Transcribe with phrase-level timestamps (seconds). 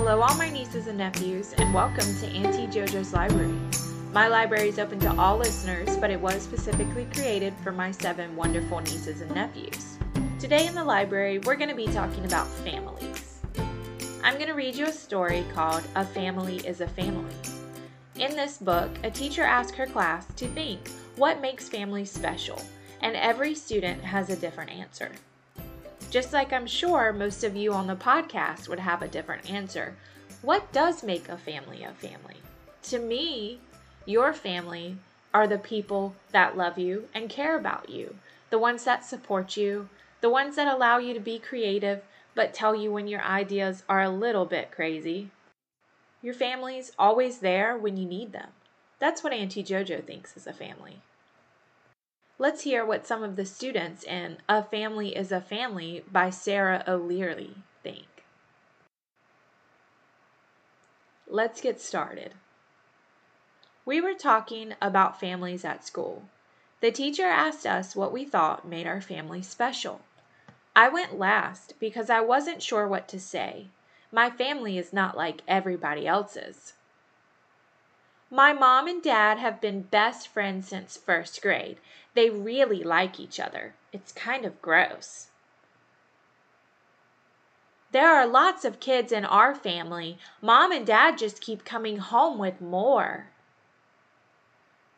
[0.00, 3.58] Hello, all my nieces and nephews, and welcome to Auntie JoJo's Library.
[4.12, 8.36] My library is open to all listeners, but it was specifically created for my seven
[8.36, 9.98] wonderful nieces and nephews.
[10.38, 13.40] Today in the library, we're going to be talking about families.
[14.22, 17.34] I'm going to read you a story called A Family is a Family.
[18.20, 22.62] In this book, a teacher asks her class to think what makes families special,
[23.00, 25.10] and every student has a different answer.
[26.10, 29.94] Just like I'm sure most of you on the podcast would have a different answer.
[30.40, 32.36] What does make a family a family?
[32.84, 33.60] To me,
[34.06, 34.96] your family
[35.34, 38.16] are the people that love you and care about you,
[38.48, 39.90] the ones that support you,
[40.22, 42.02] the ones that allow you to be creative
[42.34, 45.28] but tell you when your ideas are a little bit crazy.
[46.22, 48.48] Your family's always there when you need them.
[48.98, 51.02] That's what Auntie JoJo thinks is a family.
[52.40, 56.84] Let's hear what some of the students in A Family is a Family by Sara
[56.86, 58.06] O'Leary think.
[61.26, 62.34] Let's get started.
[63.84, 66.28] We were talking about families at school.
[66.80, 70.02] The teacher asked us what we thought made our family special.
[70.76, 73.66] I went last because I wasn't sure what to say.
[74.12, 76.74] My family is not like everybody else's.
[78.30, 81.78] My mom and dad have been best friends since first grade.
[82.14, 83.74] They really like each other.
[83.92, 85.28] It's kind of gross.
[87.90, 90.18] There are lots of kids in our family.
[90.42, 93.28] Mom and dad just keep coming home with more.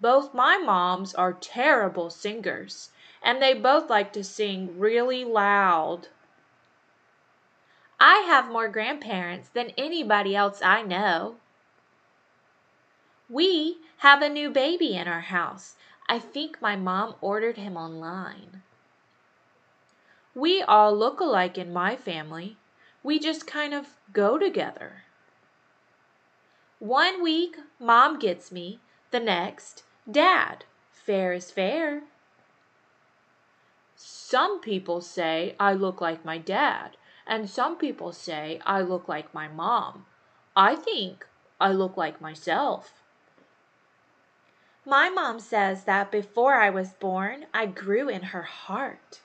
[0.00, 2.90] Both my moms are terrible singers,
[3.22, 6.08] and they both like to sing really loud.
[8.00, 11.36] I have more grandparents than anybody else I know.
[13.30, 15.76] We have a new baby in our house.
[16.08, 18.62] I think my mom ordered him online.
[20.34, 22.56] We all look alike in my family.
[23.02, 25.02] We just kind of go together.
[26.78, 28.80] One week, mom gets me,
[29.10, 30.64] the next, dad.
[30.90, 32.04] Fair is fair.
[33.94, 36.96] Some people say I look like my dad,
[37.26, 40.06] and some people say I look like my mom.
[40.56, 41.26] I think
[41.60, 43.02] I look like myself.
[44.88, 49.20] My mom says that before I was born, I grew in her heart.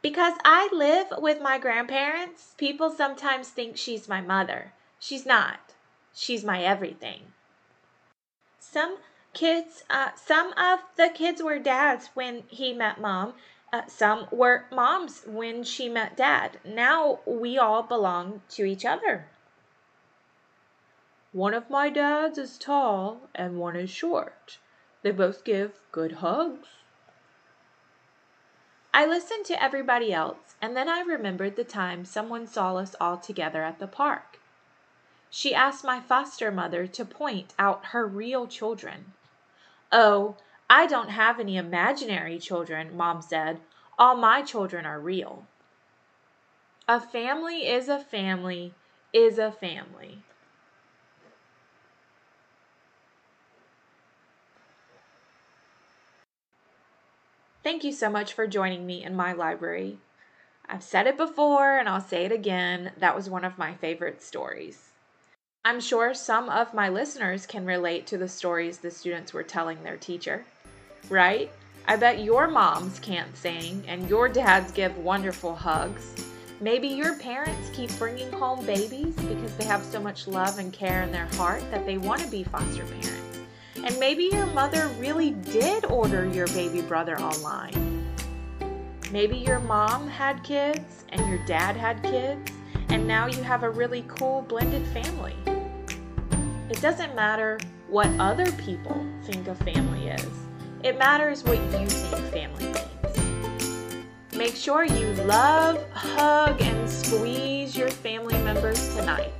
[0.00, 4.72] Because I live with my grandparents, people sometimes think she's my mother.
[4.98, 5.74] She's not.
[6.14, 7.34] She's my everything.
[8.58, 8.96] Some
[9.34, 13.34] kids, uh, some of the kids were dads when he met mom.
[13.70, 16.58] Uh, some were moms when she met dad.
[16.64, 19.26] Now we all belong to each other.
[21.36, 24.56] One of my dads is tall and one is short.
[25.02, 26.66] They both give good hugs.
[28.94, 33.18] I listened to everybody else, and then I remembered the time someone saw us all
[33.18, 34.40] together at the park.
[35.28, 39.12] She asked my foster mother to point out her real children.
[39.92, 40.36] Oh,
[40.70, 43.60] I don't have any imaginary children, Mom said.
[43.98, 45.46] All my children are real.
[46.88, 48.72] A family is a family
[49.12, 50.22] is a family.
[57.66, 59.98] Thank you so much for joining me in my library.
[60.68, 62.92] I've said it before and I'll say it again.
[62.98, 64.90] That was one of my favorite stories.
[65.64, 69.82] I'm sure some of my listeners can relate to the stories the students were telling
[69.82, 70.44] their teacher,
[71.08, 71.50] right?
[71.88, 76.14] I bet your moms can't sing and your dads give wonderful hugs.
[76.60, 81.02] Maybe your parents keep bringing home babies because they have so much love and care
[81.02, 83.25] in their heart that they want to be foster parents.
[83.86, 88.04] And maybe your mother really did order your baby brother online.
[89.12, 92.50] Maybe your mom had kids and your dad had kids,
[92.88, 95.36] and now you have a really cool blended family.
[96.68, 100.30] It doesn't matter what other people think a family is,
[100.82, 104.36] it matters what you think family means.
[104.36, 109.32] Make sure you love, hug, and squeeze your family members tonight.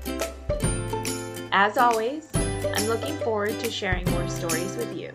[1.50, 2.30] As always,
[2.74, 5.12] I'm looking forward to sharing more stories with you.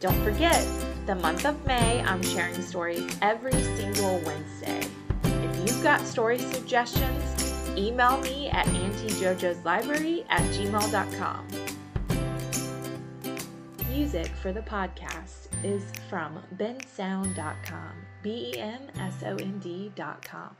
[0.00, 0.66] Don't forget,
[1.06, 4.80] the month of May, I'm sharing stories every single Wednesday.
[5.24, 11.48] If you've got story suggestions, email me at auntiejojoslibrary at gmail.com.
[13.90, 17.92] Music for the podcast is from bensound.com,
[18.22, 20.56] B E N S O N D.com.